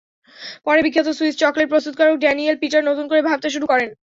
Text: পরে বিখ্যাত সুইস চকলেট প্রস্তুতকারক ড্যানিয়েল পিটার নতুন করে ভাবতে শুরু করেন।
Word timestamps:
পরে 0.65 0.79
বিখ্যাত 0.85 1.07
সুইস 1.17 1.35
চকলেট 1.41 1.67
প্রস্তুতকারক 1.69 2.15
ড্যানিয়েল 2.19 2.55
পিটার 2.61 2.87
নতুন 2.89 3.05
করে 3.07 3.21
ভাবতে 3.27 3.47
শুরু 3.53 3.65
করেন। 3.71 3.89